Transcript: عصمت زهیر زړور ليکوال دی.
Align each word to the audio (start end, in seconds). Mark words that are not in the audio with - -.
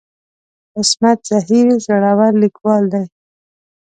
عصمت 0.77 1.19
زهیر 1.29 1.67
زړور 1.85 2.33
ليکوال 2.43 2.83
دی. 2.93 3.03